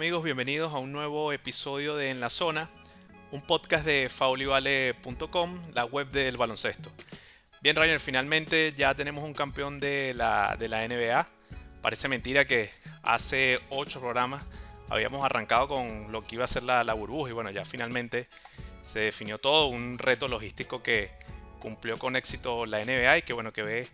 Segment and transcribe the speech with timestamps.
[0.00, 2.70] Amigos, bienvenidos a un nuevo episodio de En la Zona,
[3.32, 6.90] un podcast de faulivale.com, la web del baloncesto.
[7.60, 11.28] Bien, Rainer, finalmente ya tenemos un campeón de la, de la NBA.
[11.82, 12.70] Parece mentira que
[13.02, 14.42] hace ocho programas
[14.88, 18.26] habíamos arrancado con lo que iba a ser la, la burbuja y bueno, ya finalmente
[18.82, 21.10] se definió todo, un reto logístico que
[21.58, 23.88] cumplió con éxito la NBA y que bueno, que ve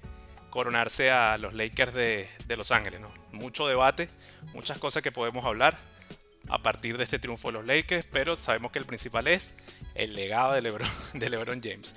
[0.51, 3.01] coronarse a los Lakers de, Los Ángeles.
[3.01, 3.11] ¿no?
[3.33, 4.09] Mucho debate,
[4.55, 5.77] muchas cosas que podemos hablar
[6.49, 9.55] a partir de este triunfo de los Lakers, pero sabemos que el principal es
[9.95, 11.95] el legado de LeBron, James.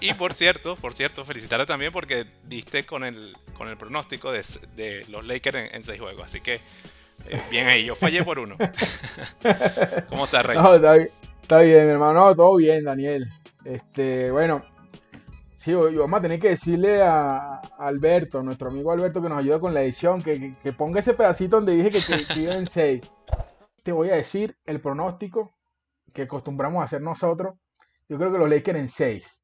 [0.00, 5.06] Y, por cierto, por cierto, felicitarle también porque diste con el, con el pronóstico de,
[5.08, 6.24] los Lakers en, seis juegos.
[6.24, 6.54] Así que
[7.28, 8.56] eh, bien ahí, yo fallé por uno.
[10.08, 10.58] ¿Cómo estás, Rey?
[11.42, 13.26] está, bien, hermano, todo bien, Daniel.
[13.64, 14.64] Este, bueno,
[15.62, 19.72] Sí, vamos a tener que decirle a Alberto, nuestro amigo Alberto, que nos ayuda con
[19.72, 23.00] la edición, que, ponga ese pedacito donde dije que, que, en 6.
[23.82, 25.54] Te voy a decir el pronóstico
[26.12, 27.56] que acostumbramos a hacer nosotros.
[28.08, 29.42] Yo creo que los Lakers en 6.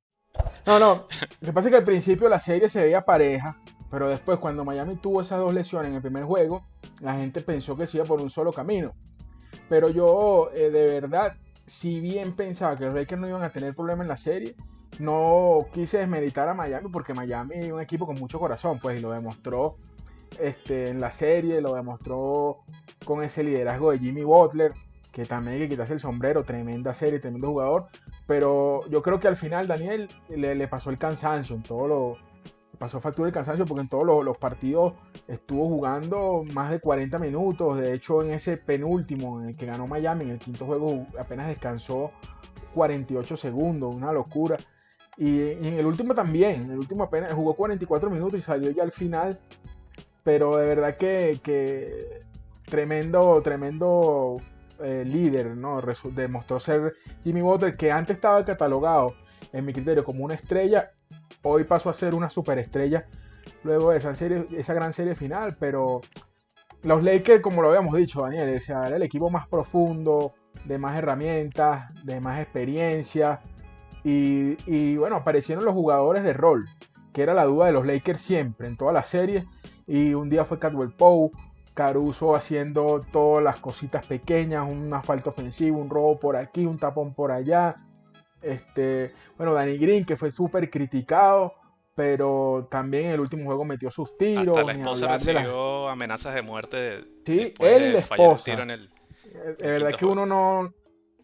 [0.67, 1.07] No, no.
[1.41, 4.65] Lo que pasa es que al principio la serie se veía pareja, pero después cuando
[4.65, 6.67] Miami tuvo esas dos lesiones en el primer juego,
[7.01, 8.95] la gente pensó que se iba por un solo camino.
[9.69, 13.75] Pero yo, eh, de verdad, si bien pensaba que los Lakers no iban a tener
[13.75, 14.55] problema en la serie,
[14.99, 19.03] no quise desmeditar a Miami porque Miami es un equipo con mucho corazón, pues, y
[19.03, 19.77] lo demostró
[20.39, 22.59] este, en la serie, lo demostró
[23.05, 24.73] con ese liderazgo de Jimmy Butler,
[25.13, 27.87] que también hay que quitarse el sombrero, tremenda serie, tremendo jugador,
[28.27, 32.17] pero yo creo que al final Daniel le, pasó el cansancio en todo lo,
[32.79, 34.95] pasó factura el cansancio porque en todos los, los, partidos
[35.27, 37.79] estuvo jugando más de 40 minutos.
[37.79, 41.49] De hecho, en ese penúltimo en el que ganó Miami, en el quinto juego, apenas
[41.49, 42.13] descansó
[42.75, 44.57] 48 segundos, una locura.
[45.17, 48.85] Y, en el último también, en el último apenas jugó 44 minutos y salió ya
[48.85, 49.39] al final.
[50.29, 52.21] Pero de verdad que,
[52.67, 54.37] tremendo, tremendo
[54.85, 55.81] eh, líder, ¿no?
[56.13, 59.15] demostró ser Jimmy Butler, que antes estaba catalogado,
[59.55, 60.91] en mi criterio, como una estrella.
[61.41, 63.07] Hoy pasó a ser una superestrella
[63.65, 65.57] luego de esa, serie, esa gran serie final.
[65.59, 66.03] Pero
[66.83, 70.35] los Lakers, como lo habíamos dicho, Daniel, era el equipo más profundo,
[70.67, 73.41] de más herramientas, de más experiencia
[74.05, 76.69] y, bueno, aparecieron los jugadores de rol,
[77.15, 79.47] que era la duda de los Lakers siempre, en todas las series.
[79.89, 81.31] Y un día fue Cadwell Poe,
[81.73, 87.15] Caruso haciendo todas las cositas pequeñas, un asfalto ofensivo, un robo por aquí, un tapón
[87.15, 87.77] por allá.
[88.43, 91.55] Este, bueno, Danny Green, que fue súper criticado,
[91.95, 94.49] pero también en el último juego metió sus tiros.
[94.49, 97.05] Hasta la esposa recibió amenazas de muerte.
[97.25, 98.53] Sí, él, la esposa.
[98.53, 98.91] En el,
[99.59, 100.71] de verdad que uno no,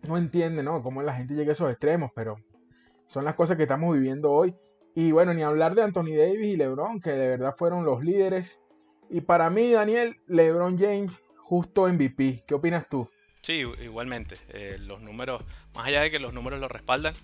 [0.02, 0.82] no entiende, ¿no?
[0.82, 2.36] Cómo la gente llega a esos extremos, pero
[3.06, 4.54] son las cosas que estamos viviendo hoy.
[4.94, 8.62] Y bueno, ni hablar de Anthony Davis y LeBron, que de verdad fueron los líderes.
[9.10, 12.44] Y para mí, Daniel, LeBron James, justo MVP.
[12.46, 13.08] ¿Qué opinas tú?
[13.42, 14.36] Sí, igualmente.
[14.48, 15.42] Eh, los números,
[15.74, 17.14] más allá de que los números lo respaldan,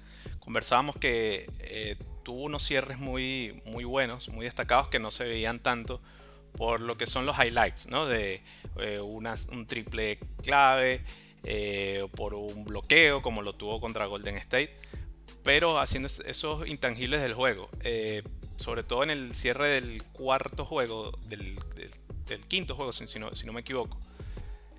[0.41, 5.61] conversábamos que eh, tuvo unos cierres muy, muy buenos, muy destacados, que no se veían
[5.61, 6.01] tanto
[6.57, 8.07] por lo que son los highlights, ¿no?
[8.07, 8.43] De
[8.79, 11.03] eh, un triple clave,
[12.17, 14.77] por un bloqueo, como lo tuvo contra Golden State
[15.43, 17.69] pero haciendo esos intangibles del juego.
[17.81, 18.23] Eh,
[18.57, 21.59] sobre todo en el cierre del cuarto juego, del,
[22.47, 23.99] quinto juego, si, no, me equivoco.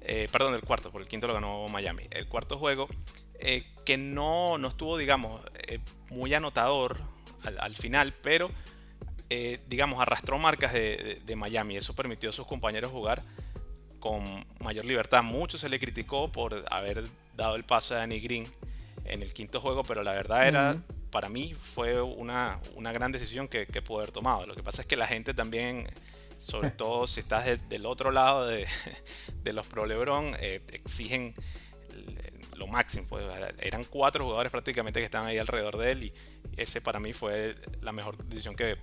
[0.01, 2.03] Eh, perdón, del cuarto, porque el quinto lo ganó Miami.
[2.11, 2.87] El cuarto juego,
[3.39, 5.41] eh, que no, no, estuvo, digamos,
[6.09, 6.97] muy anotador
[7.59, 8.51] al, final, pero,
[9.67, 11.77] digamos, arrastró marcas de, de, Miami.
[11.77, 13.23] Eso permitió a sus compañeros jugar
[13.99, 15.23] con mayor libertad.
[15.23, 18.47] Mucho se le criticó por haber dado el paso a Danny Green
[19.05, 20.77] en el quinto juego, pero la verdad era,
[21.11, 24.45] para mí fue una, una gran decisión que, que pude haber tomado.
[24.45, 25.87] Lo que pasa es que la gente también,
[26.37, 28.67] sobre todo si estás del otro lado de,
[29.43, 31.33] de los Pro Lebron, eh, exigen
[32.55, 33.07] lo máximo.
[33.09, 33.25] Pues,
[33.59, 36.13] eran cuatro jugadores prácticamente que estaban ahí alrededor de él y
[36.57, 38.77] ese para mí fue la mejor decisión que,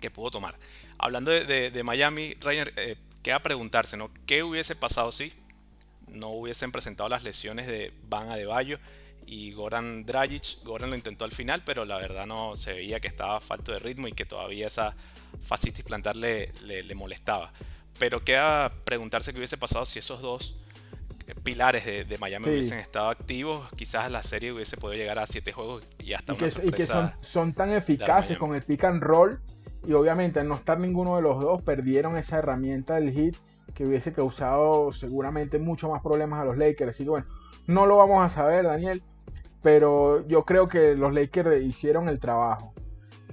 [0.00, 0.58] que pudo tomar.
[0.98, 4.10] Hablando de, de, Miami, Rainer, eh, queda preguntarse, ¿no?
[4.26, 5.32] ¿Qué hubiese pasado si
[6.08, 8.78] no hubiesen presentado las lesiones de Van Adebayo?
[9.28, 10.64] Y Goran Dragic.
[10.64, 13.78] Goran lo intentó al final, pero la verdad no se veía que estaba falto de
[13.78, 14.96] ritmo y que todavía esa
[15.42, 17.52] fascitis plantar le, le, molestaba.
[17.98, 20.56] Pero queda preguntarse qué hubiese pasado si esos dos
[21.42, 23.68] pilares de, Miami hubiesen estado activos.
[23.76, 26.70] Quizás la serie hubiese podido llegar a siete juegos y hasta y una que, y
[26.70, 29.40] que son, son tan eficaces con el pick and roll.
[29.86, 33.36] Y obviamente al no estar ninguno de los dos, perdieron esa herramienta del hit
[33.74, 36.90] que hubiese causado seguramente mucho más problemas a los Lakers.
[36.90, 37.26] Así que bueno,
[37.66, 39.02] no lo vamos a saber, Daniel
[39.62, 42.72] pero yo creo que los Lakers hicieron el trabajo.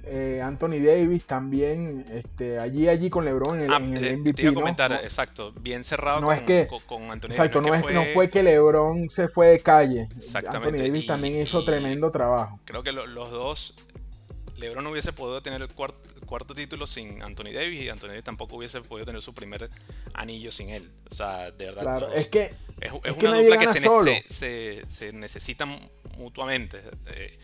[0.08, 4.16] eh, Anthony Davis también, este, allí, allí con LeBron en el, Ah, en el eh,
[4.16, 4.34] MVP.
[4.36, 7.60] te iba a comentar, No, exacto, bien cerrado no con, es que- con- Anthony exacto,
[7.60, 10.06] no, Davis, no fue que LeBron se fue de calle.
[10.16, 12.60] Exactamente, Anthony Davis y- también hizo tremendo trabajo.
[12.66, 13.74] Creo que lo- los dos,
[14.58, 15.94] LeBron no hubiese podido tener el cuart-
[16.24, 19.68] cuarto título sin Anthony Davis y Anthony Davis tampoco hubiese podido tener su primer
[20.14, 20.88] anillo sin él.
[21.10, 22.44] O sea, de verdad, Claro, es que
[22.80, 25.76] es, es es que una dupla que se, se- se necesitan
[26.16, 26.80] mutuamente.
[27.06, 27.38] eh,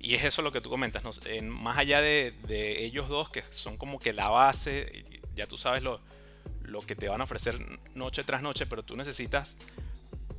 [0.00, 1.10] y es eso lo que tú comentas, ¿no?
[1.26, 2.32] En- más allá de,
[2.84, 5.04] ellos dos, que son como que la base,
[5.34, 6.00] ya tú sabes lo,
[6.62, 7.56] lo que te van a ofrecer
[7.94, 9.56] noche tras noche, pero tú necesitas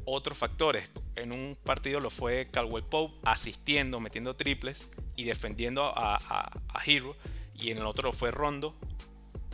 [0.06, 0.90] otros factores.
[1.16, 4.88] En un partido lo fue Caldwell Pope asistiendo, metiendo triples
[5.18, 7.16] y defendiendo a, a, a Hero.
[7.54, 8.76] Y en el otro fue Rondo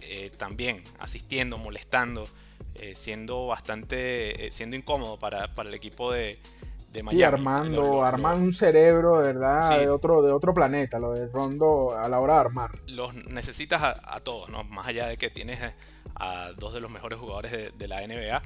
[0.01, 2.30] eh, también asistiendo, molestando,
[2.75, 6.39] eh, siendo bastante, eh, siendo incómodo para, para el equipo de,
[6.95, 7.18] de Miami.
[7.19, 9.80] Sí, armando, Lo- lo- lo- armando un cerebro verdad Sí.
[9.81, 12.71] de otro, de otro planeta, lo de Rondo a la hora de armar.
[12.88, 14.63] los necesitas a, a todos, ¿no?
[14.63, 15.59] Más allá de que tienes
[16.15, 18.42] a, dos de los mejores jugadores de, de la NBA,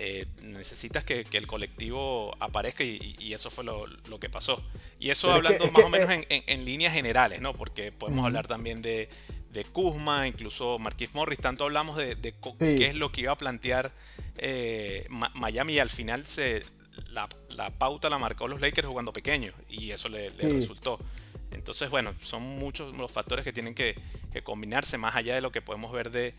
[0.00, 4.62] eh, necesitas que, que el colectivo aparezca y, y eso fue lo, lo que pasó.
[5.00, 6.64] Y eso Pero es que- hablando es más que, o menos eh, en, en- en
[6.64, 7.52] líneas generales, ¿no?
[7.54, 9.08] Porque podemos hablar también de,
[9.52, 12.76] de Kuzma, incluso Marquis Morris, tanto hablamos de, de co- Sí.
[12.76, 13.90] qué es lo que iba a plantear
[14.36, 16.62] eh, Miami y al final se,
[17.10, 20.50] la, la pauta la marcó los Lakers jugando pequeño y eso le, le Sí.
[20.52, 20.98] resultó.
[21.50, 23.94] Entonces, bueno, son muchos los factores que tienen que,
[24.32, 26.34] que combinarse más allá de lo que podemos ver de,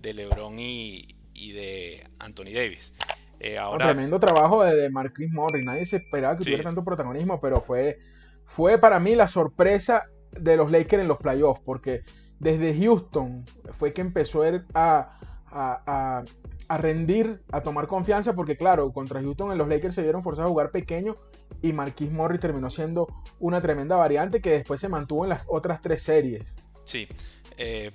[0.00, 2.94] de LeBron y, y de Anthony Davis.
[3.38, 5.62] Eh, Un ahora, tremendo trabajo de, de Marquis Morris.
[5.64, 6.50] Nadie se esperaba que Sí.
[6.50, 7.98] tuviera tanto protagonismo, pero fue,
[8.46, 12.02] fue para mí la sorpresa de los Lakers en los playoffs, porque
[12.38, 13.44] desde Houston
[13.78, 15.18] fue que empezó él a,
[15.50, 16.24] a- a-
[16.68, 20.48] a rendir, a tomar confianza, porque claro, contra Houston en los Lakers se vieron forzados
[20.48, 21.16] a jugar pequeño
[21.62, 23.06] y Marquis Morris terminó siendo
[23.38, 26.54] una tremenda variante que después se mantuvo en las otras tres series.
[26.84, 27.08] sí.
[27.56, 27.92] eh,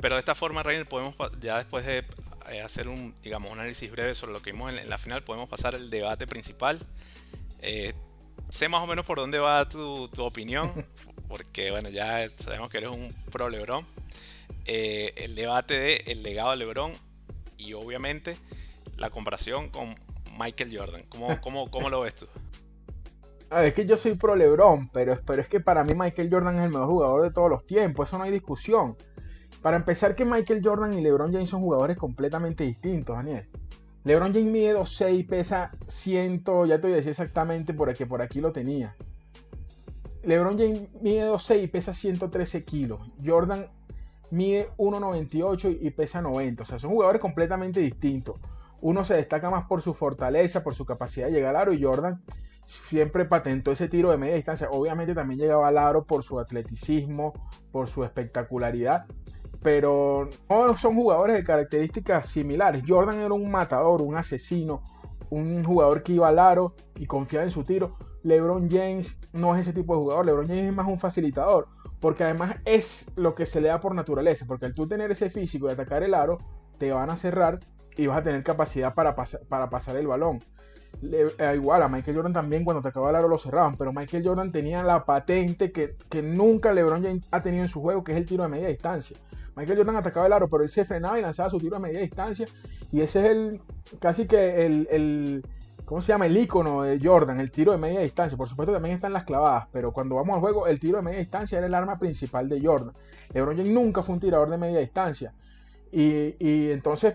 [0.00, 2.04] pero de esta forma, Reiner, podemos ya después de
[2.50, 5.24] eh, hacer un, digamos, un análisis breve sobre lo que vimos en, en la final,
[5.24, 6.78] podemos pasar al debate principal.
[7.60, 7.94] Eh,
[8.50, 10.86] sé más o menos por dónde va tu, tu opinión,
[11.28, 13.86] porque bueno, ya sabemos que eres un pro Lebron.
[14.64, 16.92] Eh, el debate de el legado de Lebron
[17.58, 18.36] y obviamente
[18.96, 19.94] la comparación con
[20.38, 21.02] Michael Jordan.
[21.08, 22.26] ¿Cómo, cómo, cómo lo ves tú?
[23.50, 26.58] Ah, es que yo soy pro LeBron, pero, pero es que para mí Michael Jordan
[26.58, 28.96] es el mejor jugador de todos los tiempos, eso no hay discusión.
[29.62, 33.48] Para empezar que Michael Jordan y LeBron James son jugadores completamente distintos, Daniel.
[34.04, 38.22] LeBron James mide 2'6 y pesa 100, ya te voy a decir exactamente porque por
[38.22, 38.96] aquí lo tenía.
[40.22, 43.00] LeBron James mide 2'6 y pesa 113 kilos.
[43.24, 43.66] Jordan
[44.30, 46.62] mide 1'98 y pesa 90.
[46.62, 48.36] O sea, son jugadores completamente distintos.
[48.80, 51.82] Uno se destaca más por su fortaleza, por su capacidad de llegar al aro y
[51.82, 52.22] Jordan
[52.68, 54.68] siempre patentó ese tiro de media distancia.
[54.70, 57.32] Obviamente también llegaba al aro por su atleticismo,
[57.72, 59.06] por su espectacularidad,
[59.62, 62.82] pero no son jugadores de características similares.
[62.86, 64.82] Jordan era un matador, un asesino,
[65.30, 67.96] un jugador que iba al aro y confiaba en su tiro.
[68.28, 71.66] LeBron James no es ese tipo de jugador, LeBron James es más un facilitador,
[71.98, 75.30] porque además es lo que se le da por naturaleza, porque al tú tener ese
[75.30, 76.38] físico de atacar el aro,
[76.76, 77.60] te van a cerrar
[77.96, 80.40] y vas a tener capacidad para, para pasar el balón.
[81.02, 84.52] Eh, igual a Michael Jordan también cuando atacaba el aro lo cerraban, pero Michael Jordan
[84.52, 88.18] tenía la patente que, que nunca LeBron James ha tenido en su juego, que es
[88.18, 89.16] el tiro de media distancia.
[89.56, 92.00] Michael Jordan atacaba el aro, pero él se frenaba y lanzaba su tiro de media
[92.00, 92.46] distancia.
[92.92, 93.60] Y ese es el
[94.00, 95.44] casi que el, el
[95.88, 96.26] ¿cómo se llama?
[96.26, 98.36] El icono de Jordan, el tiro de media distancia.
[98.36, 101.18] Por supuesto también están las clavadas, pero cuando vamos al juego, el tiro de media
[101.18, 102.92] distancia era el arma principal de Jordan.
[103.32, 105.32] LeBron James nunca fue un tirador de media distancia.
[105.90, 107.14] Y, y entonces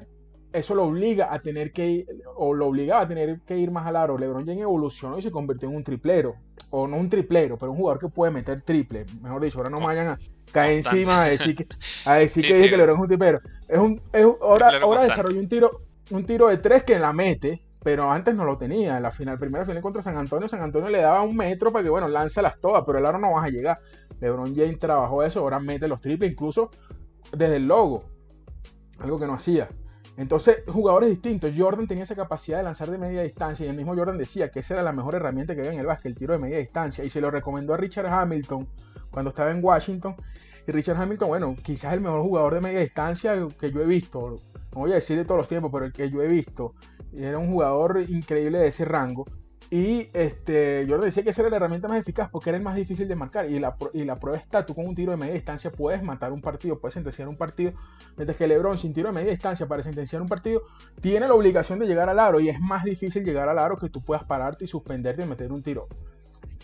[0.52, 3.86] eso lo obliga a tener que ir, o lo obligaba a tener que ir más
[3.88, 4.18] al aro.
[4.18, 6.36] LeBron James evolucionó y se convirtió en un triplero.
[6.72, 9.06] O no un triplero, pero un jugador que puede meter triple.
[9.22, 10.20] Mejor dicho, ahora no me vayan a
[10.52, 11.00] caer Constante.
[11.00, 11.68] encima a decir que,
[12.06, 12.70] a decir Sí, que sí.
[12.70, 13.40] que LeBron es un triplero.
[13.68, 17.14] Es un, es un- ahora, ahora desarrolló un tiro, un tiro de tres que la
[17.14, 18.98] mete, pero antes no lo tenía.
[18.98, 21.84] En la final, primera final contra San Antonio, San Antonio le daba un metro para
[21.84, 23.80] que, bueno, lánzalas todas, pero el aro no vas a llegar.
[24.20, 26.72] LeBron James trabajó eso, ahora mete los triples, incluso
[27.32, 28.06] desde el logo.
[29.00, 29.68] Algo que no hacía.
[30.16, 31.52] Entonces, jugadores distintos.
[31.58, 34.60] Jordan tenía esa capacidad de lanzar de media distancia y el mismo Jordan decía que
[34.60, 37.04] esa era la mejor herramienta que había en el básquet, el tiro de media distancia.
[37.04, 38.68] Y se lo recomendó a Richard Hamilton
[39.10, 40.16] cuando estaba en Washington.
[40.68, 44.40] Y Richard Hamilton, bueno, quizás el mejor jugador de media distancia que yo he visto.
[44.74, 46.76] No voy a decir de todos los tiempos, pero el que yo he visto.
[47.16, 49.26] Era un jugador increíble de ese rango.
[49.74, 52.76] Y este, Jordan decía que esa era la herramienta más eficaz porque era el más
[52.76, 53.50] difícil de marcar.
[53.50, 56.32] Y la, y la prueba está, tú con un tiro de media distancia puedes matar
[56.32, 57.74] un partido, puedes sentenciar un partido.
[58.16, 60.62] Mientras que LeBron sin tiro de media distancia para sentenciar un partido
[61.02, 63.90] tiene la obligación de llegar al aro y es más difícil llegar al aro que
[63.90, 65.88] tú puedas pararte y suspenderte y meter un tiro.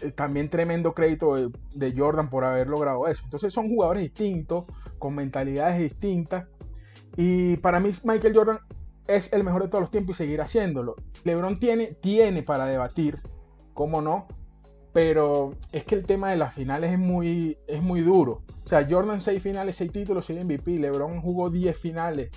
[0.02, 1.36] eh, también tremendo crédito
[1.74, 3.24] de, Jordan por haber logrado eso.
[3.24, 4.66] Entonces son jugadores distintos,
[5.00, 6.46] con mentalidades distintas.
[7.18, 8.60] Y para mí Michael Jordan
[9.10, 10.96] es el mejor de todos los tiempos y seguirá haciéndolo.
[11.24, 13.20] LeBron tiene, tiene para debatir,
[13.74, 14.28] cómo no,
[14.94, 18.44] pero es que el tema de las finales es muy, es muy duro.
[18.64, 20.78] O sea, Jordan 6 finales, 6 títulos, 6 MVP.
[20.80, 22.32] LeBron jugó 10 finales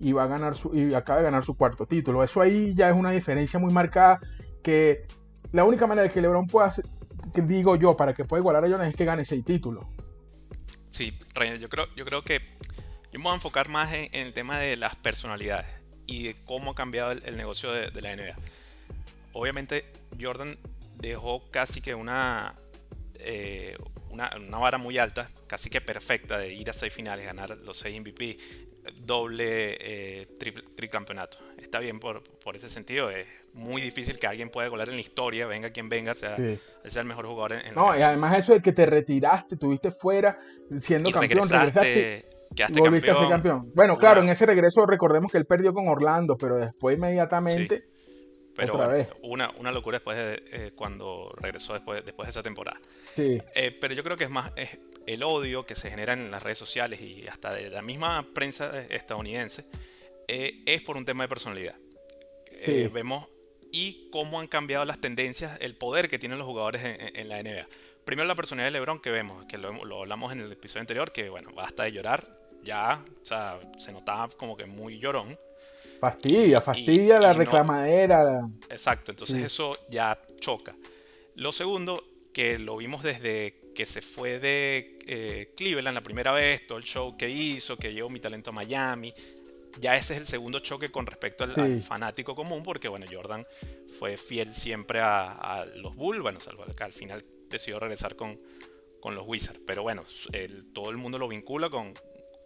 [0.00, 2.22] y va a ganar su, y acaba de ganar su cuarto título.
[2.22, 4.20] Eso ahí ya es una diferencia muy marcada
[4.62, 5.06] que
[5.52, 6.72] la única manera de que LeBron pueda,
[7.32, 9.86] que digo yo, para que pueda igualar a Jordan es que gane 6 títulos.
[10.90, 12.40] Sí, Reina, yo creo, yo creo que
[13.12, 15.75] yo me voy a enfocar más en, el tema de las personalidades
[16.06, 18.36] y de cómo ha cambiado el, negocio de, de la NBA.
[19.32, 19.84] Obviamente
[20.20, 20.56] Jordan
[20.98, 22.54] dejó casi que una,
[23.18, 23.76] eh,
[24.10, 28.00] una, vara muy alta, casi que perfecta de ir a seis finales, ganar los seis
[28.00, 28.36] MVP,
[29.02, 31.38] doble eh, triple, tricampeonato.
[31.58, 35.00] Está bien por, por, ese sentido, es muy difícil que alguien pueda golar en la
[35.00, 38.62] historia, venga quien venga, sea, sea el mejor jugador en, No, y además eso de
[38.62, 40.38] que te retiraste, tuviste fuera
[40.80, 42.35] siendo campeón, regresaste.
[42.56, 43.30] Quedaste campeón.
[43.30, 43.72] campeón.
[43.74, 47.84] Bueno, claro, en ese regreso recordemos que él perdió con Orlando, pero después inmediatamente
[48.56, 52.78] pero Una, una locura después de eh, cuando regresó después, después de esa temporada.
[53.14, 53.40] Sí.
[53.54, 56.42] Eh, pero yo creo que es más es el odio que se genera en las
[56.42, 59.64] redes sociales y hasta de la misma prensa estadounidense
[60.26, 61.76] eh, es por un tema de personalidad.
[62.92, 63.28] vemos
[63.72, 67.66] y cómo han cambiado las tendencias, el poder que tienen los jugadores en, la NBA.
[68.04, 71.12] Primero la personalidad de LeBron que vemos, que lo, lo, hablamos en el episodio anterior,
[71.12, 72.26] que bueno, basta de llorar,
[72.66, 75.38] ya, o sea, se notaba como que muy llorón.
[76.00, 78.46] Fastidia, fastidia la reclamadera.
[78.68, 80.74] exacto, entonces eso ya choca.
[81.36, 82.04] Lo segundo,
[82.34, 86.84] que lo vimos desde que se fue de eh, Cleveland la primera vez, todo el
[86.84, 89.12] show que hizo, que llevó mi talento a Miami.
[89.80, 93.46] Ya ese es el segundo choque con respecto al, fanático común, porque bueno, Jordan
[93.98, 98.38] fue fiel siempre a, los Bulls, bueno, salvo que al final decidió regresar con,
[99.00, 99.60] con los Wizards.
[99.66, 100.02] Pero bueno,
[100.72, 101.94] todo el mundo lo vincula con,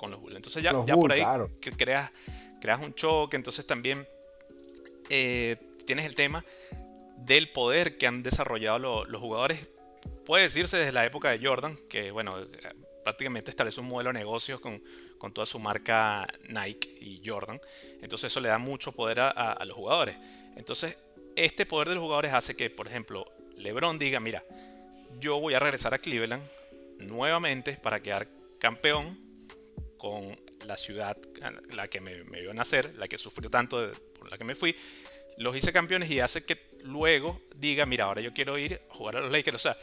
[0.01, 0.37] con los Bulls.
[0.37, 1.23] Entonces ya, ya por ahí
[1.77, 2.11] creas
[2.59, 4.07] creas un choque, entonces también
[5.11, 6.43] eh, tienes el tema
[7.19, 9.69] del poder que han desarrollado los jugadores,
[10.25, 12.35] puede decirse desde la época de Jordan, que bueno,
[13.05, 14.83] prácticamente establece un modelo de negocios con,
[15.35, 17.61] toda su marca Nike y Jordan,
[18.01, 20.17] entonces eso le da mucho poder a, los jugadores.
[20.57, 20.97] Entonces,
[21.37, 24.43] este poder de los jugadores hace que, por ejemplo, LeBron diga, mira,
[25.19, 26.43] yo voy a regresar a Cleveland
[26.99, 28.29] nuevamente para quedar
[28.59, 29.19] campeón
[30.01, 30.35] con
[30.67, 31.15] la ciudad,
[31.75, 34.75] la que me, vio nacer, la que sufrió tanto por la que me fui,
[35.37, 39.17] los hice campeones y hace que luego diga, mira, ahora yo quiero ir a jugar
[39.17, 39.57] a los Lakers.
[39.57, 39.77] O sea,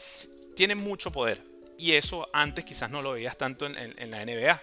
[0.56, 1.40] tiene mucho poder.
[1.78, 4.60] Y eso antes quizás no lo veías tanto en, la NBA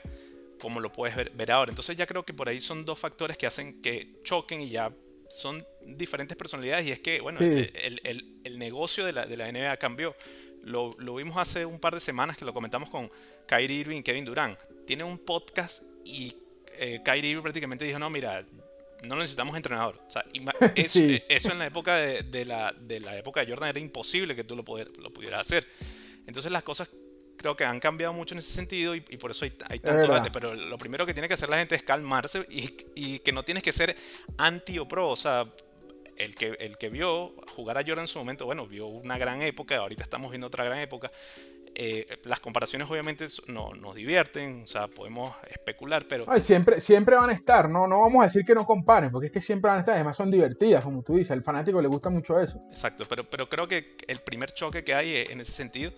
[0.59, 1.71] como lo puedes ver, ahora.
[1.71, 4.91] Entonces ya creo que por ahí son dos factores que hacen que choquen y ya
[5.29, 6.85] son diferentes personalidades.
[6.85, 10.15] Y es que, bueno, el, negocio de la, de la NBA cambió.
[10.65, 13.09] Lo, lo, vimos hace un par de semanas que lo comentamos con
[13.47, 14.59] Kyrie Irving y Kevin Durant.
[14.85, 16.35] Tiene un podcast y
[16.77, 18.45] eh, Kyrie prácticamente dijo, no, mira,
[19.03, 19.99] no necesitamos entrenador.
[20.07, 20.25] O sea,
[20.75, 24.43] eh, eso, en la época de, la, de, la, época de Jordan era imposible que
[24.43, 25.67] tú lo, lo pudieras hacer.
[26.27, 26.89] Entonces las cosas
[27.37, 30.31] creo que han cambiado mucho en ese sentido y, por eso hay, tanto debate.
[30.31, 33.43] Pero lo primero que tiene que hacer la gente es calmarse y, y, que no
[33.43, 33.95] tienes que ser
[34.37, 35.09] anti o pro.
[35.09, 35.45] O sea,
[36.17, 39.41] el que, el que vio jugar a Jordan en su momento, bueno, vio una gran
[39.41, 41.11] época, ahorita estamos viendo otra gran época.
[41.77, 46.25] Eh, las comparaciones obviamente no, nos divierten, o sea, podemos especular, pero...
[46.39, 47.85] siempre, siempre van a estar, ¿no?
[47.85, 50.15] no vamos a decir que no comparen, porque es que siempre van a estar, además
[50.15, 52.61] son divertidas, como tú dices, al fanático le gusta mucho eso.
[52.69, 55.91] Exacto, pero, pero creo que el primer choque que hay en ese sentido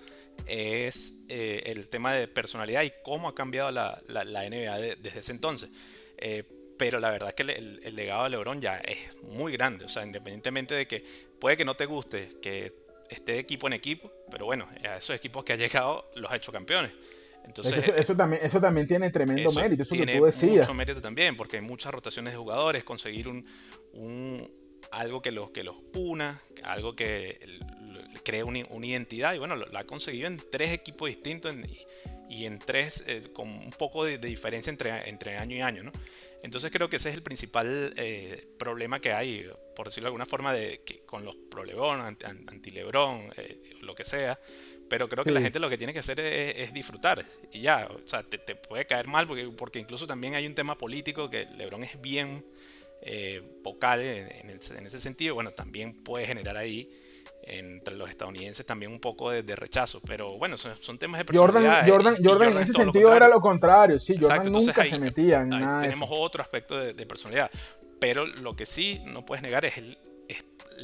[0.47, 5.31] es eh, el tema de personalidad y cómo ha cambiado la, la, NBA desde ese
[5.31, 5.69] entonces.
[6.17, 9.85] Eh, pero la verdad es que el, el, legado de LeBron ya es muy grande,
[9.85, 11.03] o sea, independientemente de que
[11.39, 12.73] puede que no te guste, que
[13.09, 16.51] esté equipo en equipo, pero bueno, a esos equipos que ha llegado los ha hecho
[16.51, 16.91] campeones.
[17.45, 20.67] Entonces, eso, también, eso también tiene tremendo mérito, eso tiene que tú decías.
[20.67, 24.51] mucho mérito también, porque hay muchas rotaciones de jugadores, conseguir un,
[24.91, 27.39] algo que los, que los una, algo que
[28.27, 31.55] cree una, identidad, y bueno, lo, ha conseguido en tres equipos distintos
[32.29, 35.93] y, en tres, eh, con un poco de, diferencia entre, entre año y año, ¿no?
[36.43, 40.25] Entonces creo que ese es el principal eh, problema que hay, por decirlo de alguna
[40.25, 44.37] forma, de, que, con los problemón, anti-Lebrón, eh, lo que sea.
[44.89, 47.25] Pero creo que la gente lo que tiene que hacer es, disfrutar.
[47.53, 50.77] Y ya, o sea, te, puede caer mal porque, porque incluso también hay un tema
[50.77, 52.45] político que Lebrón es bien
[53.01, 55.35] eh, vocal en, en, ese sentido.
[55.35, 56.89] Bueno, también puede generar ahí
[57.49, 61.87] entre los estadounidenses también un poco de, rechazo, pero bueno, son, temas de personalidad.
[61.87, 65.79] Jordan, Jordan, en ese sentido era lo contrario, sí, Jordan nunca se metía en nada
[65.79, 67.49] Tenemos otro aspecto de, personalidad,
[67.99, 69.97] pero lo que sí no puedes negar es el,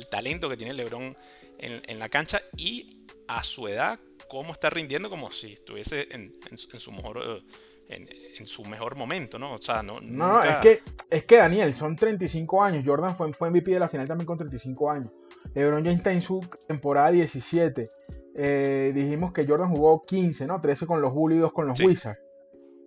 [0.10, 1.16] talento que tiene LeBron
[1.60, 6.92] en, la cancha y a su edad, cómo está rindiendo como si estuviese en, su
[6.92, 7.44] mejor...
[7.90, 9.54] En, su mejor momento, ¿no?
[9.54, 10.00] O sea, no.
[10.02, 12.84] No, es, que, es que Daniel, son 35 años.
[12.84, 15.12] Jordan fue, fue MVP de la final también con 35 años.
[15.54, 17.90] LeBron James está en su temporada 17.
[18.36, 20.60] Eh, dijimos que Jordan jugó 15, ¿no?
[20.60, 22.20] 13 con los Bulls y 2 con los Wizards.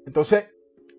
[0.06, 0.46] Entonces,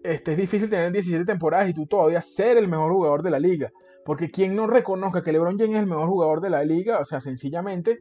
[0.04, 3.40] este, es difícil tener 17 temporadas y tú todavía ser el mejor jugador de la
[3.40, 3.72] liga.
[4.06, 7.06] Porque quien no reconozca que LeBron James es el mejor jugador de la liga, o
[7.06, 8.00] sea, sencillamente...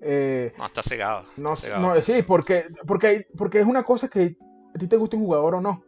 [0.00, 1.24] Eh, no, está cegado.
[1.36, 4.36] No, sí, porque, porque, porque es una cosa que
[4.74, 5.82] a ti te gusta un jugador o no.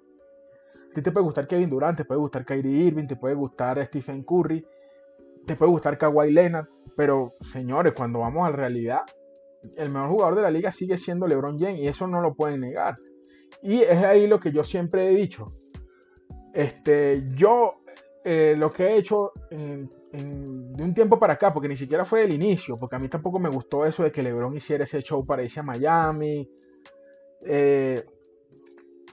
[0.91, 3.83] A ti te puede gustar Kevin Durant, te puede gustar Kyrie Irving, te puede gustar
[3.87, 4.67] Stephen Curry,
[5.47, 9.03] te puede gustar Kawhi Leonard, pero señores, cuando vamos a la realidad,
[9.77, 12.61] el mejor jugador de la liga sigue siendo LeBron James y eso no lo pueden
[12.61, 12.97] negar.
[13.63, 15.45] Y es ahí lo que yo siempre he dicho.
[16.53, 17.71] Este, yo
[18.25, 22.33] eh, lo que he hecho de un tiempo para acá, porque ni siquiera fue el
[22.33, 25.43] inicio, porque a mí tampoco me gustó eso de que LeBron hiciera ese show para
[25.43, 26.49] irse a Miami.
[27.45, 28.05] Eh,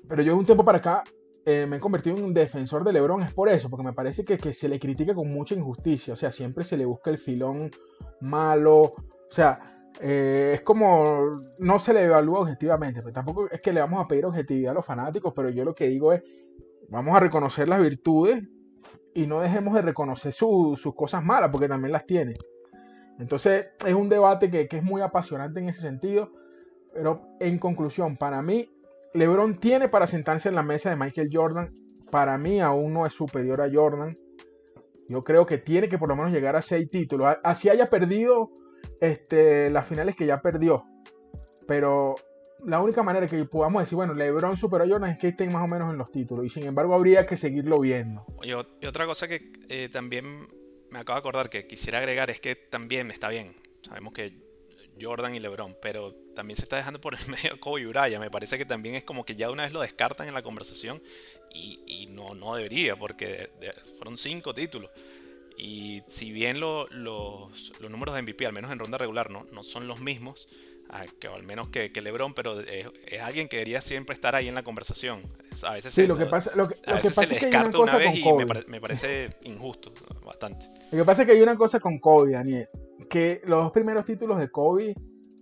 [0.08, 1.04] pero yo de un tiempo para acá
[1.52, 4.24] eh, me he convertido en un defensor de LeBron, es por eso, porque me parece
[4.24, 7.18] que, que, se le critica con mucha injusticia, o sea, siempre se le busca el
[7.18, 7.72] filón
[8.22, 9.60] malo, o sea,
[10.00, 14.08] eh, es como no se le evalúa objetivamente, pero tampoco es que le vamos a
[14.08, 16.22] pedir objetividad a los fanáticos, pero yo lo que digo es,
[16.88, 18.44] vamos a reconocer las virtudes
[19.16, 22.36] y no dejemos de reconocer sus cosas malas, porque también las tiene.
[23.18, 26.32] Entonces es un debate que, que es muy apasionante en ese sentido,
[26.94, 28.70] pero en conclusión, para mí
[29.14, 31.68] LeBron tiene para sentarse en la mesa de Michael Jordan.
[32.12, 34.16] Para mí aún no es superior a Jordan.
[35.08, 37.36] Yo creo que tiene que por lo menos llegar a seis títulos.
[37.44, 38.52] Así haya perdido
[39.02, 40.84] este, las finales que ya perdió.
[41.68, 42.16] Pero
[42.66, 45.64] la única manera que podamos decir, bueno, LeBron superó a Jordan es que estén más
[45.64, 46.46] o menos en los títulos.
[46.46, 48.26] Y sin embargo habría que seguirlo viendo.
[48.44, 50.48] Y, otra cosa que eh, también
[50.92, 53.56] me acabo de acordar que quisiera agregar es que también está bien.
[53.82, 54.49] Sabemos que
[55.00, 58.24] Jordan y LeBron, pero también se está dejando por el medio Kobe Bryant.
[58.24, 61.02] Me parece que también es como que ya una vez lo descartan en la conversación
[61.54, 63.50] y, no, no debería, porque
[63.98, 64.90] fueron cinco títulos.
[65.58, 66.90] Y si bien los,
[67.82, 70.48] números de MVP, al menos en ronda regular, no, no son los mismos,
[71.20, 72.88] que, al menos que, LeBron, pero es,
[73.22, 75.22] alguien que debería siempre estar ahí en la conversación.
[75.64, 78.16] A veces sí, se, lo que pasa, lo que, pasa se le descarta una, vez
[78.16, 80.68] y me, me, parece injusto, bastante.
[80.92, 82.70] Lo que pasa es que hay una cosa con Kobe, Daniel
[83.10, 84.94] que los dos primeros títulos de Kobe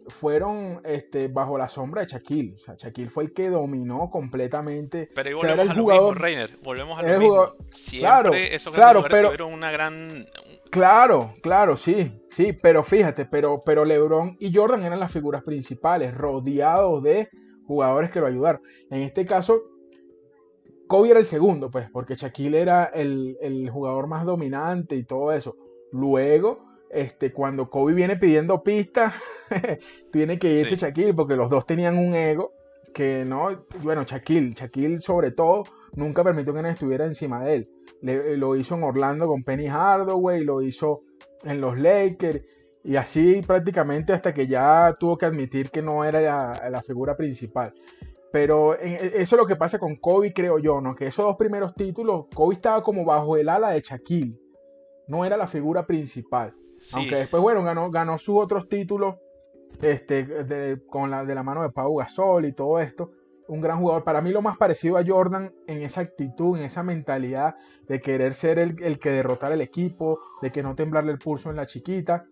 [0.09, 2.55] fueron este, bajo la sombra de Shaquille.
[2.55, 5.09] O sea, Shaquille fue el que dominó completamente.
[5.13, 6.49] Pero ahí volvemos a lo mismo, Reiner.
[6.63, 7.47] Volvemos a lo mismo.
[7.69, 10.25] Siempre claro, esos claro, pero, tuvieron una gran...
[10.69, 16.13] Claro, claro, sí, sí, pero fíjate, pero, pero LeBron y Jordan eran las figuras principales,
[16.13, 17.29] rodeados de
[17.65, 18.61] jugadores que lo ayudaron.
[18.89, 19.61] En este caso,
[20.87, 25.31] Kobe era el segundo, pues, porque Shaquille era el, el jugador más dominante y todo
[25.31, 25.55] eso.
[25.93, 29.13] Luego, este, cuando Kobe viene pidiendo pistas,
[30.11, 32.53] tiene que irse Shaquille, porque los dos tenían un ego
[32.93, 37.69] que no, bueno, Shaquille, Shaquille sobre todo, nunca permitió que nadie estuviera encima de él.
[38.39, 40.99] lo hizo en Orlando con Penny Hardaway, lo hizo
[41.43, 42.41] en los Lakers,
[42.83, 47.71] y así prácticamente hasta que ya tuvo que admitir que no era la, figura principal.
[48.31, 50.93] Pero eso es lo que pasa con Kobe, creo yo, ¿no?
[50.93, 54.39] Que esos dos primeros títulos, Kobe estaba como bajo el ala de Shaquille.
[55.07, 56.53] No era la figura principal.
[56.93, 59.15] Aunque después, bueno, ganó, ganó sus otros títulos
[59.81, 63.11] este, con la, de la mano de Pau Gasol y todo esto.
[63.47, 64.03] Un gran jugador.
[64.03, 67.55] Para mí lo más parecido a Jordan en esa actitud, en esa mentalidad
[67.87, 71.49] de querer ser el, el que derrotar el equipo, de que no temblarle el pulso
[71.49, 72.25] en la chiquita.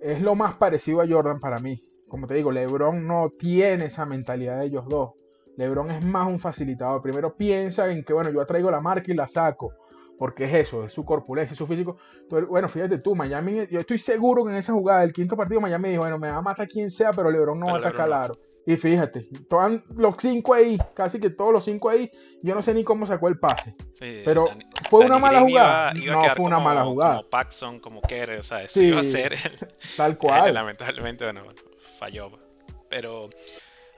[0.00, 1.80] Es lo más parecido a Jordan para mí.
[2.08, 5.12] Como te digo, LeBron no tiene esa mentalidad de ellos dos.
[5.56, 7.00] LeBron es más un facilitador.
[7.00, 9.72] Primero piensa en que, bueno, yo traigo la marca y la saco
[10.20, 11.96] porque es eso, es su corpulencia, es su físico.
[12.50, 15.88] bueno, fíjate tú, Miami, yo estoy seguro que en esa jugada del quinto partido Miami
[15.88, 18.30] dijo, bueno, me va a matar quien sea, pero LeBron no va a atacar
[18.66, 22.10] Y fíjate, todos los cinco ahí, casi que todos los cinco ahí,
[22.42, 23.74] yo no sé ni cómo sacó el pase.
[23.98, 24.46] pero
[24.90, 25.94] fue una mala jugada.
[25.94, 27.16] no, fue una mala jugada.
[27.16, 29.38] Como Paxson, como Kerr, o sea, eso iba a ser.
[29.96, 30.52] tal cual.
[30.52, 31.44] lamentablemente, bueno,
[31.98, 32.30] falló.
[32.90, 33.30] Pero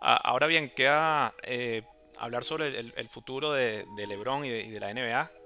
[0.00, 1.82] ahora bien, queda eh,
[2.16, 5.41] hablar sobre el, futuro de, LeBron y de la NBA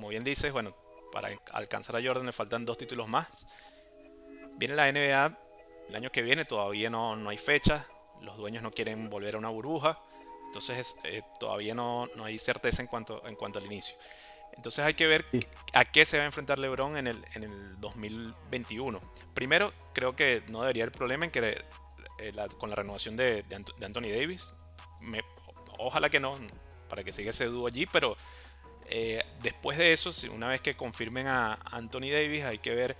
[0.00, 0.74] como bien dices, bueno,
[1.12, 3.28] para alcanzar a Jordan le faltan dos títulos más.
[4.56, 5.38] Viene la NBA
[5.90, 7.86] el año que viene, todavía no, no hay fecha,
[8.22, 10.00] los dueños no quieren volver a una burbuja,
[10.46, 13.94] entonces eh, todavía no, no, hay certeza en cuanto, en cuanto al inicio.
[14.54, 15.26] Entonces hay que ver
[15.74, 19.00] a qué se va a enfrentar LeBron en el, en el 2021.
[19.34, 21.62] Primero, creo que no debería haber problema en que
[22.20, 24.54] eh, con la renovación de, de, Anthony Davis.
[25.02, 25.22] Me,
[25.78, 26.38] ojalá que no,
[26.88, 28.16] para que siga ese dúo allí, pero
[28.90, 32.96] eh, después de eso, una vez que confirmen a Anthony Davis, hay que ver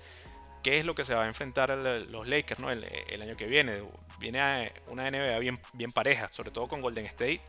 [0.63, 2.71] qué es lo que se va a enfrentar los Lakers ¿no?
[2.71, 2.85] el,
[3.21, 3.83] año que viene.
[4.21, 7.41] Viene una NBA bien, bien pareja, sobre todo con Golden State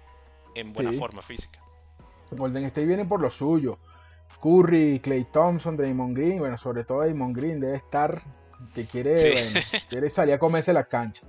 [0.56, 1.60] en buena forma física.
[2.32, 3.78] Golden State viene por lo suyo.
[4.42, 8.24] Curry, Clay Thompson, Draymond Green, bueno, sobre todo Draymond Green debe estar
[8.74, 9.16] que quiere,
[9.90, 11.22] quiere salir a comerse la cancha.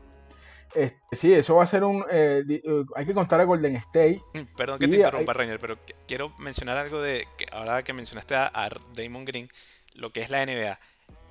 [0.75, 2.05] Este, sí, eso va a ser un.
[2.11, 4.23] Eh, eh, hay que contar a Golden State.
[4.35, 7.27] Mm, perdón que te interrumpa, Rainer, pero quiero mencionar algo de.
[7.37, 9.49] Que ahora que mencionaste a, a Draymond Green,
[9.95, 10.79] lo que es la NBA.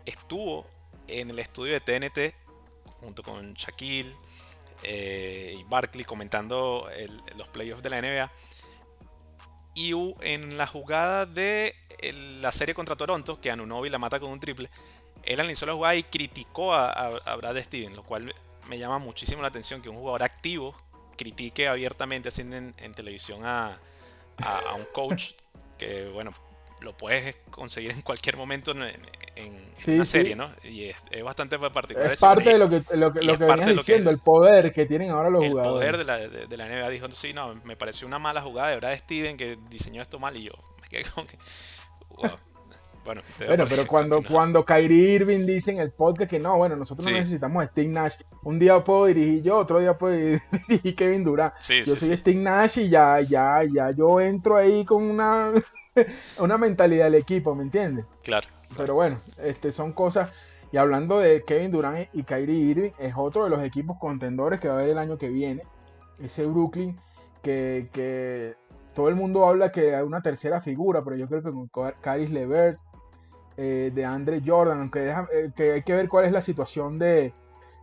[0.06, 0.65] Estuvo
[1.08, 2.36] en el estudio de TNT
[3.01, 4.15] junto con Shaquille
[4.84, 6.88] eh, y Barkley comentando
[7.36, 8.32] los playoffs de la NBA.
[9.73, 14.39] Y en la jugada de la serie contra Toronto, que Anunobi la mata con un
[14.39, 14.69] triple,
[15.23, 18.34] él analizó la jugada y criticó a, Brad Steven, lo cual
[18.72, 20.74] me llama muchísimo la atención que un jugador activo
[21.18, 23.78] critique abiertamente así en, televisión a,
[24.38, 25.34] a, un coach
[25.78, 26.32] que, bueno,
[26.80, 28.80] lo puedes conseguir en cualquier momento en,
[29.88, 30.50] una serie, ¿no?
[30.64, 32.14] Y es, bastante particular.
[32.14, 35.12] Es parte de lo que, lo que, lo que venías diciendo, el poder que tienen
[35.12, 35.90] ahora los jugadores.
[35.90, 38.70] El poder de la, de, la NBA dijo, sí, no, me pareció una mala jugada
[38.70, 41.38] de verdad Steven que diseñó esto mal y yo me quedé con que...
[43.04, 47.12] Bueno, pero cuando, cuando Kyrie Irving dice en el podcast que no, bueno, nosotros no
[47.14, 48.16] necesitamos a Steve Nash.
[48.44, 50.16] Un día puedo dirigir yo, otro día puedo
[50.68, 51.54] dirigir Kevin Durant.
[51.86, 55.52] yo soy Steve Nash y ya, ya, ya yo entro ahí con una,
[56.40, 58.06] una mentalidad del equipo, ¿me entiendes?
[58.24, 58.48] Claro.
[58.78, 60.30] Pero bueno, este, son cosas.
[60.72, 64.70] Y hablando de Kevin Durant y Kyrie Irving, es otro de los equipos contendores que
[64.70, 65.62] va a haber el año que viene.
[66.24, 66.96] Ese Brooklyn
[67.42, 68.56] que, que
[68.94, 71.70] todo el mundo habla que hay una tercera figura, pero yo creo que con
[72.02, 72.80] Caris Levert,
[73.58, 77.34] eh, de Andre Jordan, aunque eh, que hay que ver cuál es la situación de,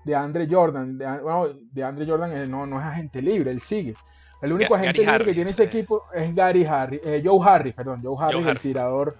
[0.04, 0.98] de Andre Jordan.
[0.98, 3.94] De, bueno, de Andre Jordan eh, no, no es agente libre, él sigue.
[4.40, 8.16] El único agente libre que tiene ese equipo es Gary Harris, Joe Harris, perdón, Joe
[8.18, 9.16] Harris, el tirador,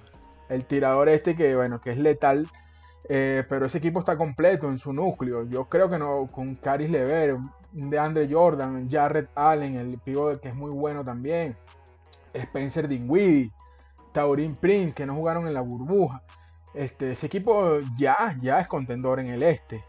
[0.48, 2.46] el tirador este que bueno, que es letal.
[3.08, 5.44] pero ese equipo está completo en su núcleo.
[5.48, 7.36] Yo creo que no, con Caris Lever,
[7.72, 11.56] de Andre Jordan, Jarrett Allen, el pivo que es muy bueno también.
[12.32, 13.50] Spencer Dinwiddie,
[14.12, 16.22] Taurin Prince, que no jugaron en la burbuja.
[16.74, 19.84] Este, ese equipo ya, ya es contendor en el este.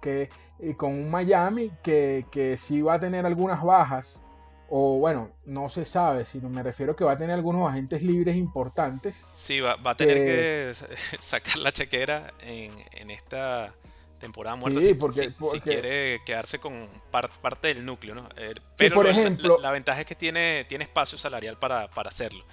[0.00, 4.22] Que, y con un Miami que, que sí va a tener algunas bajas,
[4.70, 8.36] o bueno, no se sabe, sino me refiero que va a tener algunos agentes libres
[8.36, 9.24] importantes.
[9.34, 10.72] Sí, va, a tener que,
[11.20, 13.72] sacar la chequera en, esta
[14.18, 15.32] temporada muerta si, porque,
[15.62, 18.28] quiere quedarse con parte del núcleo, ¿no?
[18.36, 22.44] Eh, pero por ejemplo, la, ventaja es que tiene, tiene espacio salarial para, para hacerlo.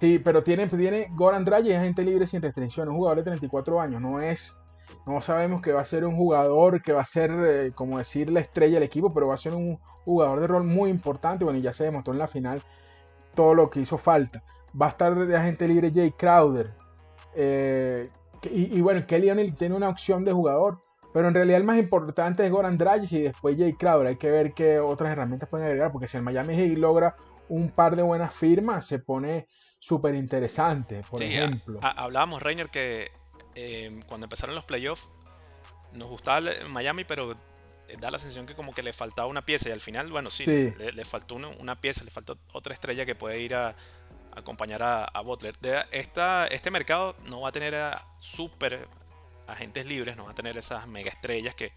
[0.00, 3.80] Sí, pero tiene, tiene Goran Dragic es agente libre sin restricciones, un jugador de 34
[3.80, 4.56] años, no es,
[5.06, 8.30] no sabemos que va a ser un jugador que va a ser, eh, como decir,
[8.30, 11.58] la estrella del equipo, pero va a ser un jugador de rol muy importante, bueno,
[11.58, 12.62] y ya se demostró en la final
[13.34, 14.44] todo lo que hizo falta.
[14.80, 16.72] Va a estar de agente libre Jay Crowder,
[17.34, 18.08] eh,
[18.52, 20.80] y, bueno, Kelly O'Neill tiene una opción de jugador,
[21.12, 24.30] pero en realidad el más importante es Goran Dragic y después Jay Crowder, hay que
[24.30, 27.16] ver qué otras herramientas pueden agregar, porque si el Miami Heat logra
[27.48, 31.78] un par de buenas firmas, se pone súper interesante, por ejemplo.
[31.82, 33.10] hablábamos, Reiner, que
[33.54, 35.08] em, cuando empezaron los playoffs,
[35.92, 37.34] nos gustaba Miami, pero
[37.98, 40.44] da la sensación que como que le faltaba una pieza y al final, bueno, sí,
[40.44, 43.74] Le, faltó una, pieza, le faltó otra estrella que puede ir a,
[44.36, 45.56] acompañar a, Butler.
[45.58, 47.74] De esta, este mercado no va a tener
[48.20, 48.86] súper
[49.46, 51.72] agentes libres, no va a tener esas mega estrellas que,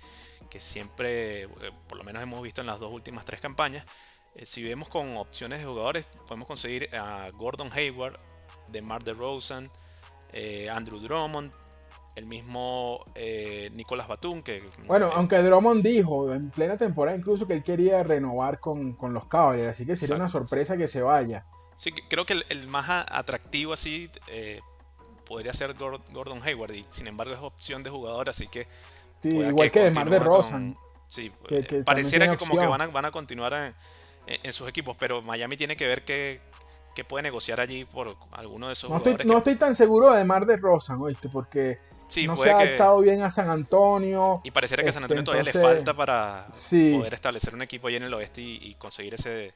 [0.49, 1.49] que siempre, eh,
[1.87, 3.85] por lo menos hemos visto en las dos últimas tres campañas.
[4.35, 8.17] Eh, si vemos con opciones de jugadores, podemos conseguir a Gordon Hayward,
[8.69, 9.69] DeMar DeRozan,
[10.31, 11.51] eh, Andrew Drummond,
[12.15, 14.41] el mismo eh, Nicolás Batum.
[14.41, 19.25] Que, bueno, aunque Drummond dijo en plena temporada incluso que él quería renovar con, los
[19.25, 21.45] Cavaliers, así que sería una sorpresa que se vaya.
[21.75, 24.09] Sí, creo que el, más atractivo así
[25.25, 28.67] podría ser Gordon Hayward, y sin embargo es opción de jugador, así que.
[29.23, 30.75] igual que, DeMar DeRozan.
[31.07, 31.31] sí,
[31.85, 33.75] pareciera que como que van a, van a continuar en
[34.27, 36.41] en sus equipos, pero Miami tiene que ver qué,
[37.07, 39.21] puede negociar allí por alguno de esos no jugadores.
[39.21, 41.29] Estoy, No estoy tan seguro de Mar de Rosa, ¿oíste?
[41.29, 41.77] Porque
[42.25, 44.41] no se ha adaptado bien a San Antonio.
[44.43, 47.97] Y pareciera que a San Antonio todavía le falta para poder establecer un equipo allí
[47.97, 49.53] en el oeste y, conseguir ese,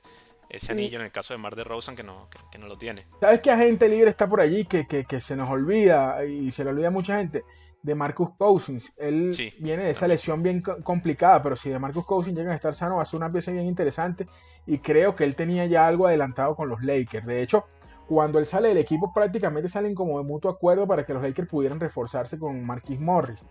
[0.50, 3.06] ese anillo en el caso de Mar de Rosa que no, que, no lo tiene.
[3.20, 6.70] ¿Sabes qué agente libre está por allí que, que, se nos olvida y se le
[6.72, 7.44] olvida a mucha gente?
[7.86, 8.94] De Marcus Cousins.
[8.98, 12.74] Él viene de esa lesión bien complicada, pero si de Marcus Cousins llega a estar
[12.74, 14.26] sano, va a ser una pieza bien interesante.
[14.66, 17.28] Y creo que él tenía ya algo adelantado con los Lakers.
[17.28, 17.66] De hecho,
[18.08, 21.48] cuando él sale del equipo, prácticamente salen como de mutuo acuerdo para que los Lakers
[21.48, 23.46] pudieran reforzarse con Marquis Morris.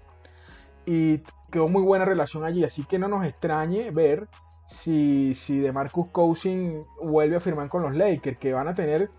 [0.84, 1.18] Y
[1.52, 4.28] quedó muy buena relación allí, así que no nos extrañe ver
[4.66, 9.10] si, si de Marcus Cousins vuelve a firmar con los Lakers, que van a tener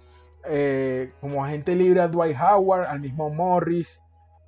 [0.44, 4.05] eh, como agente libre a Dwight Howard, al mismo Morris,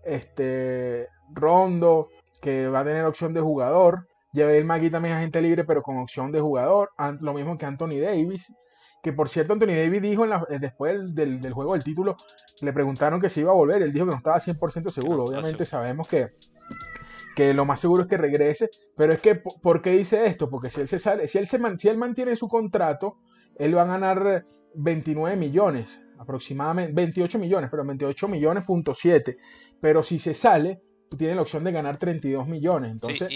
[0.08, 2.10] este, Rondo,
[2.42, 4.08] que va a tener opción de jugador.
[4.34, 6.92] el Magui también es agente libre, pero con opción de jugador.
[7.22, 8.54] Lo mismo que Anthony Davis.
[9.04, 12.18] Que por cierto, Anthony Davis dijo eh, después del, juego del título,
[12.62, 13.82] le preguntaron que se iba a volver.
[13.82, 15.26] Él dijo que no estaba 100% seguro.
[15.26, 16.32] Obviamente sabemos que,
[17.36, 18.70] que lo más seguro es que regrese.
[18.96, 20.50] Pero es que, ¿por qué dice esto?
[20.50, 23.18] Porque si él se sale, si él, se, si él mantiene su contrato,
[23.58, 29.38] él va a ganar 29 millones aproximadamente, 28 millones, pero 28 millones punto 7.
[29.80, 30.82] Pero si se sale,
[31.18, 32.92] tiene la opción de ganar 32 millones.
[32.92, 33.30] Entonces,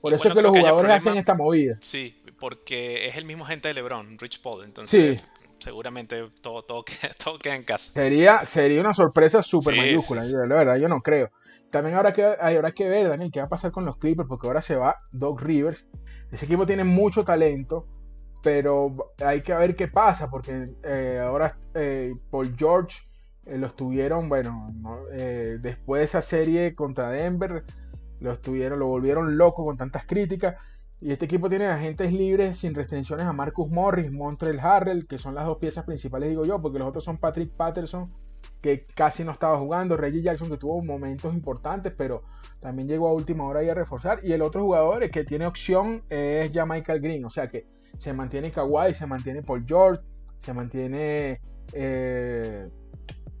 [0.00, 1.78] por eso es que los jugadores hacen esta movida.
[1.80, 4.64] Sí, porque es el mismo gente de LeBron, Rich Paul.
[4.64, 5.26] Entonces,
[5.58, 6.84] seguramente todo, todo,
[7.24, 7.92] todo, queda en casa.
[7.92, 10.22] Sería, sería una sorpresa súper mayúscula.
[10.24, 11.30] la verdad, yo no creo.
[11.70, 14.46] También habrá que, habrá que ver, Daniel, qué va a pasar con los Clippers, porque
[14.46, 15.88] ahora se va Doc Rivers.
[16.30, 17.88] Ese equipo tiene mucho talento
[18.44, 22.98] pero hay que ver qué pasa, porque eh, ahora eh, Paul George
[23.46, 24.70] eh, lo estuvieron, bueno,
[25.10, 27.64] después de esa serie contra Denver,
[28.20, 30.56] lo estuvieron, lo volvieron loco con tantas críticas.
[31.00, 35.34] Y este equipo tiene agentes libres sin restricciones a Marcus Morris, Montreal Harrell, que son
[35.34, 38.12] las dos piezas principales, digo yo, porque los otros son Patrick Patterson,
[38.60, 42.22] que casi no estaba jugando, Reggie Jackson, que tuvo momentos importantes, pero
[42.60, 44.20] también llegó a última hora y a reforzar.
[44.22, 47.66] Y el otro jugador que tiene opción es ya Michael Green, o sea que
[47.98, 50.02] se mantiene Kawhi, se mantiene Paul George,
[50.38, 51.40] se mantiene
[51.72, 52.68] eh,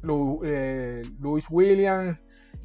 [0.02, 2.18] eh Louis Williams.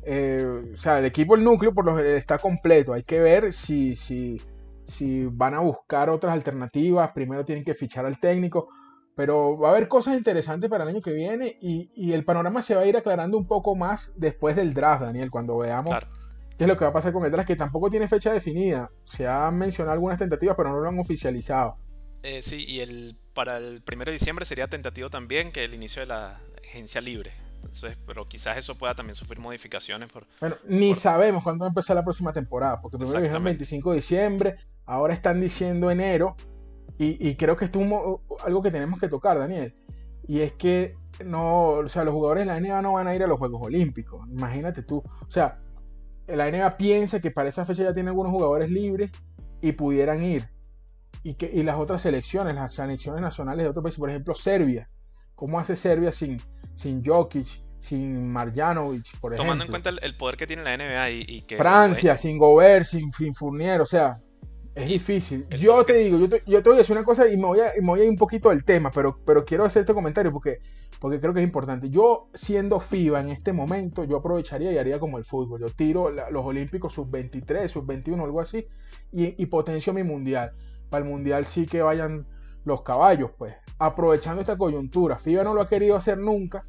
[0.03, 2.93] Eh, o sea, el equipo, el núcleo, por lo está completo.
[2.93, 4.41] Hay que ver si, si,
[4.85, 7.11] si van a buscar otras alternativas.
[7.11, 8.69] Primero tienen que fichar al técnico.
[9.15, 12.75] Pero va a haber cosas interesantes para el año que viene y, el panorama se
[12.75, 15.91] va a ir aclarando un poco más después del draft, Daniel, cuando veamos
[16.57, 18.89] qué es lo que va a pasar con el draft, que tampoco tiene fecha definida.
[19.05, 21.77] Se han mencionado algunas tentativas, pero no lo han oficializado.
[22.23, 26.01] Eh, sí, y el, para el 1 de diciembre sería tentativo también que el inicio
[26.01, 27.31] de la agencia libre.
[27.55, 30.09] Entonces, pero quizás eso pueda también sufrir modificaciones.
[30.11, 33.91] Por, bueno, ni sabemos cuándo va a empezar la próxima temporada, porque primero dijeron 25
[33.91, 36.35] de diciembre, ahora están diciendo enero,
[37.01, 39.73] y, creo que esto es algo que tenemos que tocar, Daniel.
[40.27, 43.23] Y es que no, o sea, los jugadores de la NBA no van a ir
[43.23, 44.27] a los Juegos Olímpicos.
[44.29, 44.97] Imagínate tú.
[44.97, 45.59] O sea,
[46.27, 49.11] la NBA piensa que para esa fecha ya tiene algunos jugadores libres
[49.61, 50.49] y pudieran ir.
[51.23, 54.87] Y, que, y las otras selecciones, las selecciones nacionales de otros países, por ejemplo Serbia.
[55.35, 56.41] ¿Cómo hace Serbia sin,
[56.75, 57.47] sin Jokic,
[57.79, 59.37] sin Marjanovic, por ejemplo?
[59.37, 61.55] Tomando en cuenta el, poder que tiene la NBA y, que...
[61.55, 64.17] Francia, sin Gobert, sin, sin Fournier, o sea,
[64.79, 65.45] es difícil.
[65.49, 67.59] Yo te digo, yo te, yo te, voy a decir una cosa y me voy
[67.59, 70.31] a, me voy a ir un poquito del tema, pero, pero quiero hacer este comentario
[70.31, 70.59] porque,
[70.99, 71.89] porque creo que es importante.
[71.89, 75.59] Yo, siendo FIBA en este momento, yo aprovecharía y haría como el fútbol.
[75.59, 78.65] Yo tiro los Olímpicos sub-23, sub-21, algo así,
[79.11, 80.53] y, y potencio mi mundial.
[80.89, 82.25] Para el mundial sí que vayan
[82.63, 83.55] los caballos, pues.
[83.79, 85.17] Aprovechando esta coyuntura.
[85.17, 86.63] FIBA no lo ha querido hacer nunca.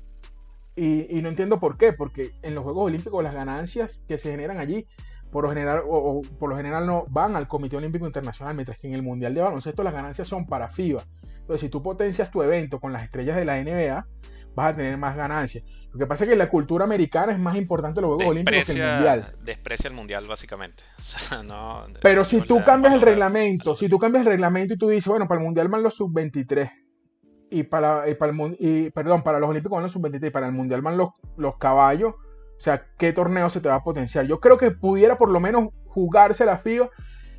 [0.74, 4.30] Y, y no entiendo por qué, porque en los Juegos Olímpicos las ganancias que se
[4.30, 4.86] generan allí
[5.30, 8.88] por lo general, o, por lo general no van al Comité Olímpico Internacional, mientras que
[8.88, 11.04] en el Mundial de Baloncesto las ganancias son para FIBA.
[11.40, 14.06] Entonces, si tú potencias tu evento con las estrellas de la NBA,
[14.54, 15.64] vas a tener más ganancias.
[15.92, 18.80] Lo que pasa es que la cultura americana es más importante los Juegos Olímpicos que
[18.80, 19.34] el Mundial.
[19.42, 20.82] Desprecia el Mundial, básicamente.
[22.02, 25.26] Pero si tú cambias el reglamento, si tú cambias el reglamento y tú dices, bueno,
[25.26, 26.70] para el Mundial van los sub-23,
[27.52, 30.52] y para, para el, y, perdón, para los Olímpicos van los sub-23, y para el
[30.52, 32.14] Mundial van los, los caballos,
[32.60, 34.26] o sea, ¿qué torneo se te va a potenciar?
[34.26, 36.90] Yo creo que pudiera por lo menos jugarse la FIBA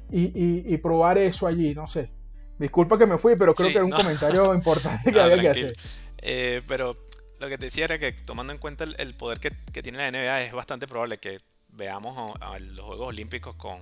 [0.10, 2.12] y, probar eso allí, no sé.
[2.58, 5.74] Disculpa que me fui, pero creo que era un comentario importante que había que hacer.
[6.18, 6.98] Eh, pero
[7.40, 9.52] lo que te decía era que tomando en cuenta el, poder que,
[9.84, 11.38] tiene la NBA es bastante probable que
[11.70, 13.78] veamos a, los Juegos Olímpicos con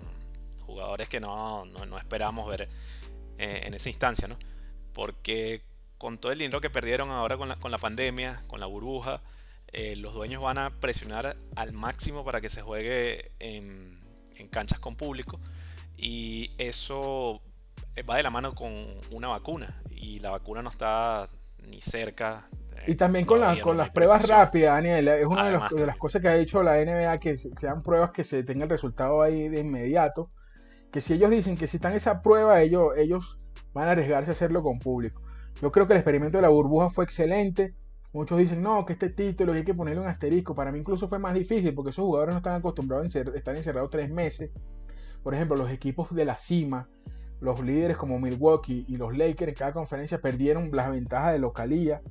[0.65, 1.63] jugadores que no,
[1.97, 2.67] esperamos ver
[3.37, 4.35] eh, en esa instancia, ¿no?
[4.91, 5.61] Porque
[5.97, 9.21] con todo el dinero que perdieron ahora con la, con la pandemia, con la burbuja,
[9.71, 13.97] eh, los dueños van a presionar al máximo para que se juegue en,
[14.51, 15.39] canchas con público
[15.97, 17.41] y eso
[18.09, 18.71] va de la mano con
[19.11, 21.27] una vacuna y la vacuna no está
[21.67, 22.47] ni cerca.
[22.87, 25.07] Y también con, con las pruebas rápidas, Daniel.
[25.09, 28.43] Es una de, las cosas que ha hecho la NBA, que sean pruebas que se
[28.43, 30.29] tenga el resultado ahí de inmediato.
[30.91, 33.37] Que si ellos dicen que si están esa prueba, ellos, ellos
[33.73, 35.21] van a arriesgarse a hacerlo con público.
[35.61, 37.73] Yo creo que el experimento de la burbuja fue excelente.
[38.11, 40.55] Muchos dicen, no, que este título hay que ponerle un asterisco.
[40.55, 43.91] Para mí incluso fue más difícil porque esos jugadores no están acostumbrados a estar encerrados
[43.91, 44.51] tres meses.
[45.21, 46.89] Por ejemplo, los equipos de la cima,
[47.39, 52.01] los líderes como Milwaukee y los Lakers en cada conferencia perdieron las ventajas de localía.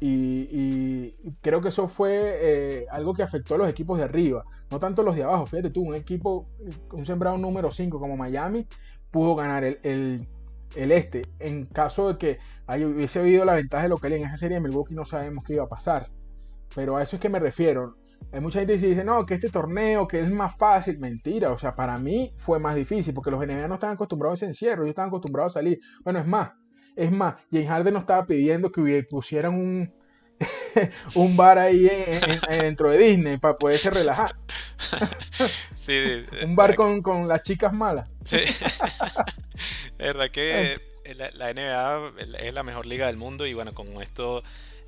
[0.00, 4.78] Y, creo que eso fue eh, algo que afectó a los equipos de arriba, no
[4.78, 5.46] tanto los de abajo.
[5.46, 6.44] Fíjate tú, un equipo,
[6.92, 8.66] un sembrado número 5 como Miami,
[9.10, 10.28] pudo ganar el el
[10.74, 11.22] este.
[11.38, 15.04] En caso de que hubiese habido la ventaja local en esa serie de Milwaukee, no
[15.04, 16.08] sabemos qué iba a pasar.
[16.74, 17.94] Pero a eso es que me refiero.
[18.32, 20.98] hay mucha gente que dice, no, que este torneo, que es más fácil.
[20.98, 24.46] Mentira, o sea, para mí fue más difícil porque los NBA no estaban acostumbrados a
[24.46, 25.80] ese encierro, ellos estaban acostumbrados a salir.
[26.02, 26.52] Bueno, es más,
[26.96, 29.92] es más, James Harden no estaba pidiendo que pusieran un,
[31.14, 31.90] un bar ahí
[32.48, 34.34] dentro de Disney para poderse relajar.
[36.44, 38.08] un bar con, con, las chicas malas.
[38.24, 38.38] Sí.
[40.04, 40.78] es verdad que
[41.14, 44.42] la, NBA es la mejor liga del mundo y bueno, con esto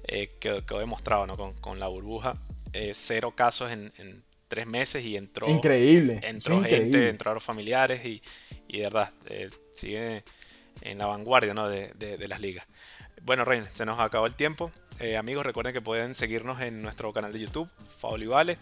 [0.04, 1.36] eh, que, que, he demostrado ¿no?
[1.36, 2.34] con, con la burbuja,
[2.72, 5.48] eh, cero casos en, en, tres meses y entró.
[5.48, 6.20] Increíble.
[6.22, 8.22] Entró gente, entraron familiares y,
[8.68, 10.22] y de verdad, eh, sigue
[10.82, 11.68] en la vanguardia ¿no?
[11.68, 12.64] de, de, las ligas.
[13.22, 14.70] Bueno, Reyn, se nos acabó el tiempo.
[15.00, 18.56] Eh, amigos, recuerden que pueden seguirnos en nuestro canal de YouTube, Faul Vale,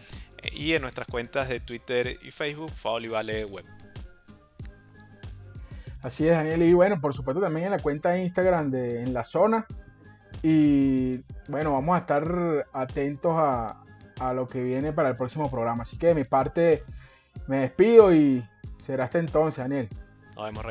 [0.52, 3.66] y en nuestras cuentas de Twitter y Facebook, Faul Vale Web.
[6.04, 6.62] Así es, Daniel.
[6.62, 9.66] Y bueno, por supuesto también en la cuenta de Instagram de En la Zona.
[10.42, 13.82] Y bueno, vamos a estar atentos a,
[14.20, 15.84] a lo que viene para el próximo programa.
[15.84, 16.84] Así que de mi parte
[17.46, 18.44] me despido y
[18.76, 19.88] será hasta entonces, Daniel.
[20.36, 20.66] Nos vemos,